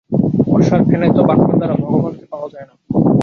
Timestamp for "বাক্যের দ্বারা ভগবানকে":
1.29-2.25